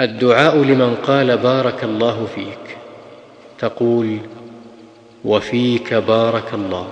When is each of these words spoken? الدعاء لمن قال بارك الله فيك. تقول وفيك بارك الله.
الدعاء 0.00 0.56
لمن 0.56 0.94
قال 0.94 1.38
بارك 1.38 1.84
الله 1.84 2.26
فيك. 2.34 2.76
تقول 3.58 4.18
وفيك 5.24 5.94
بارك 5.94 6.54
الله. 6.54 6.88